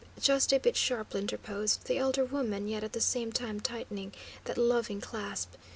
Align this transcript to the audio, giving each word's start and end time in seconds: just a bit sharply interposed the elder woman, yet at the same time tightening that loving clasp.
just 0.19 0.51
a 0.51 0.57
bit 0.59 0.75
sharply 0.75 1.21
interposed 1.21 1.85
the 1.85 1.99
elder 1.99 2.25
woman, 2.25 2.67
yet 2.67 2.83
at 2.83 2.93
the 2.93 2.99
same 2.99 3.31
time 3.31 3.59
tightening 3.59 4.11
that 4.45 4.57
loving 4.57 4.99
clasp. 4.99 5.51